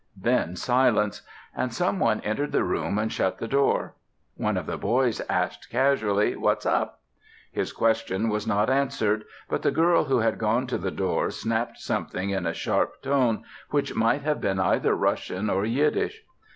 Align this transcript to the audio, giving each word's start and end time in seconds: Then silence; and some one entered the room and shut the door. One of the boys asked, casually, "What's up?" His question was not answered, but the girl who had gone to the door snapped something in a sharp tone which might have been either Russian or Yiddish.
Then 0.19 0.55
silence; 0.55 1.21
and 1.55 1.71
some 1.71 1.99
one 1.99 2.21
entered 2.21 2.51
the 2.51 2.63
room 2.63 2.97
and 2.97 3.13
shut 3.13 3.37
the 3.37 3.47
door. 3.47 3.93
One 4.35 4.57
of 4.57 4.65
the 4.65 4.75
boys 4.75 5.21
asked, 5.29 5.69
casually, 5.69 6.35
"What's 6.35 6.65
up?" 6.65 7.01
His 7.51 7.71
question 7.71 8.27
was 8.27 8.47
not 8.47 8.67
answered, 8.67 9.25
but 9.47 9.61
the 9.61 9.69
girl 9.69 10.05
who 10.05 10.17
had 10.21 10.39
gone 10.39 10.65
to 10.65 10.79
the 10.79 10.89
door 10.89 11.29
snapped 11.29 11.77
something 11.81 12.31
in 12.31 12.47
a 12.47 12.53
sharp 12.55 13.03
tone 13.03 13.43
which 13.69 13.93
might 13.93 14.23
have 14.23 14.41
been 14.41 14.59
either 14.59 14.95
Russian 14.95 15.51
or 15.51 15.65
Yiddish. 15.65 16.23